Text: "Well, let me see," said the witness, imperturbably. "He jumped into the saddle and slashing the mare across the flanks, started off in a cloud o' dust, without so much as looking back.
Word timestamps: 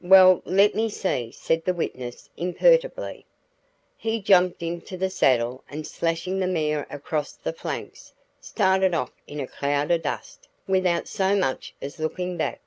"Well, 0.00 0.40
let 0.46 0.74
me 0.74 0.88
see," 0.88 1.30
said 1.30 1.66
the 1.66 1.74
witness, 1.74 2.30
imperturbably. 2.38 3.26
"He 3.98 4.18
jumped 4.18 4.62
into 4.62 4.96
the 4.96 5.10
saddle 5.10 5.62
and 5.68 5.86
slashing 5.86 6.38
the 6.40 6.46
mare 6.46 6.86
across 6.88 7.32
the 7.34 7.52
flanks, 7.52 8.14
started 8.40 8.94
off 8.94 9.12
in 9.26 9.40
a 9.40 9.46
cloud 9.46 9.92
o' 9.92 9.98
dust, 9.98 10.48
without 10.66 11.06
so 11.06 11.36
much 11.36 11.74
as 11.82 11.98
looking 12.00 12.38
back. 12.38 12.62